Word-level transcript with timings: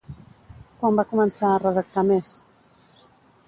Quan 0.79 0.97
va 1.01 1.05
començar 1.11 1.51
a 1.51 1.61
redactar 1.67 2.07
més? 2.11 2.35